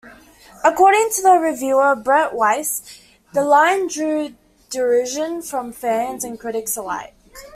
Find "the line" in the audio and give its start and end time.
3.35-3.85